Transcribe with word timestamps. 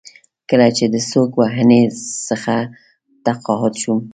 کله 0.49 0.67
چې 0.77 0.85
د 0.93 0.95
سوک 1.09 1.31
وهنې 1.41 1.81
څخه 2.27 2.55
تقاعد 3.25 3.73
شوم. 3.81 3.99